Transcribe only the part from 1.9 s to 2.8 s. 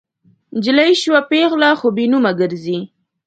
بې نومه ګرزي